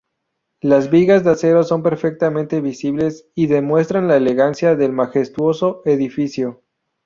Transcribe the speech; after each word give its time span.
Las 0.61 0.89
vigas 0.89 1.23
de 1.23 1.29
acero 1.29 1.63
son 1.63 1.83
perfectamente 1.83 2.59
visibles 2.59 3.29
y 3.35 3.45
demuestran 3.45 4.07
la 4.07 4.17
elegancia 4.17 4.75
del 4.75 4.93
majestuoso 4.93 5.83
edificio. 5.85 6.63